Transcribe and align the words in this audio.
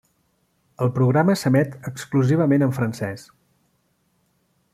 El 0.85 0.89
programa 0.95 1.35
s'emet 1.41 1.77
exclusivament 1.91 2.67
en 2.69 2.75
francès. 2.79 3.29